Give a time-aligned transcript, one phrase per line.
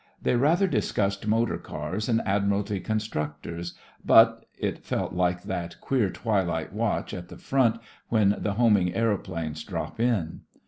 [0.19, 6.73] They rather discussed motor cars and Admiralty constructors, but— it felt like that queer twilight
[6.73, 10.41] watch at the front when the homing aeroplanes drop in.